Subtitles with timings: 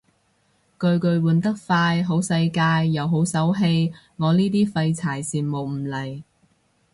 [0.79, 6.23] 巨巨換得快好世界又好手氣，我呢啲廢柴羨慕唔嚟